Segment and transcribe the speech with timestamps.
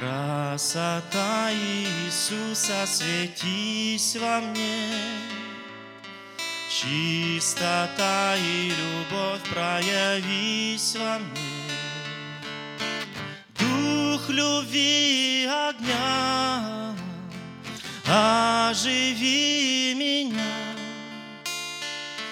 [0.00, 4.94] Красота Иисуса, светись во мне,
[6.70, 11.68] Чистота и любовь проявись во мне.
[13.58, 16.94] Дух любви и огня,
[18.06, 20.74] оживи меня,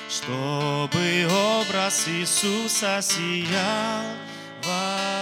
[0.08, 1.28] Чтобы
[1.60, 4.06] образ Иисуса сиял
[4.64, 5.17] во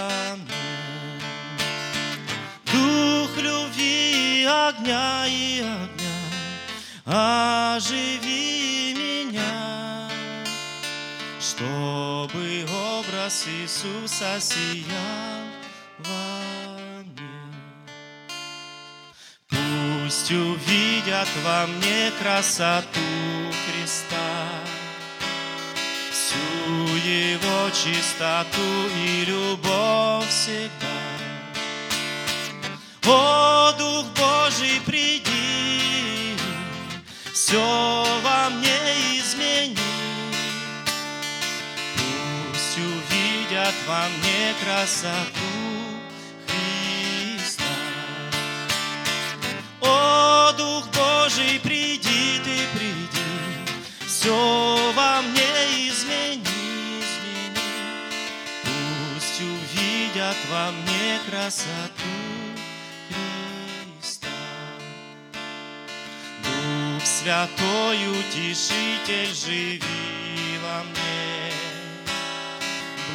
[4.68, 6.16] огня и огня,
[7.76, 10.08] оживи меня,
[11.40, 12.66] Чтобы
[12.98, 15.46] образ Иисуса сиял
[15.98, 17.46] во мне.
[19.48, 23.00] Пусть увидят во мне красоту
[23.64, 24.48] Христа,
[26.10, 31.05] всю Его чистоту и любовь всегда.
[34.56, 36.34] Божий, приди,
[37.34, 39.76] все во мне измени.
[41.96, 45.52] Пусть увидят во мне красоту
[46.46, 47.64] Христа.
[49.82, 53.68] О, Дух Божий, приди, ты приди,
[54.06, 57.60] все во мне измени, измени.
[58.64, 62.15] Пусть увидят во мне красоту
[67.26, 71.52] Святой, Утешитель, живи во мне.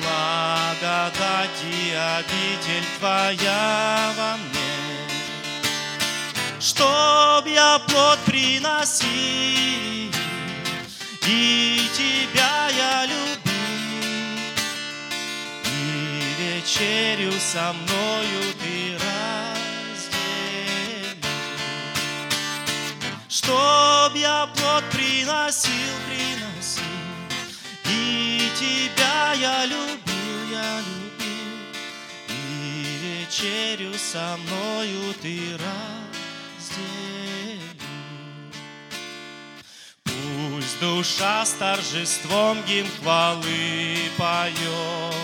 [0.02, 4.60] Благодать и обитель Твоя во мне.
[6.60, 9.08] Чтоб я плод приносил,
[11.26, 13.32] и Тебя я любил,
[15.64, 19.11] и вечерю со мною Ты
[23.32, 25.72] Чтоб я плод приносил,
[26.06, 26.84] приносил,
[27.86, 31.64] и Тебя я любил, я любил,
[32.28, 35.58] и вечерю со мною Ты
[36.58, 36.92] разделил.
[40.04, 45.16] Пусть душа с торжеством гимн хвалы поет,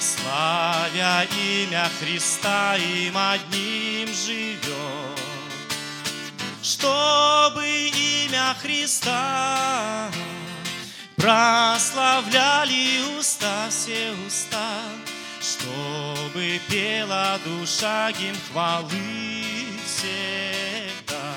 [0.00, 5.31] Славя имя Христа, им одним живет.
[6.62, 10.08] Чтобы имя Христа
[11.16, 14.78] прославляли уста, все уста,
[15.40, 19.42] Чтобы пела душа гимн хвалы
[19.84, 21.34] всегда.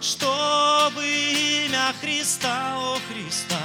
[0.00, 3.60] Чтобы имя Христа, о Христа,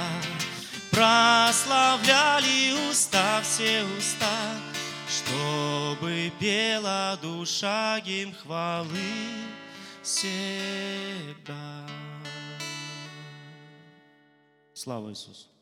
[0.90, 4.36] прославляли уста, все уста,
[5.08, 9.48] Чтобы пела душа гимн хвалы
[10.08, 11.86] всегда.
[14.72, 15.57] Слава Иисусу!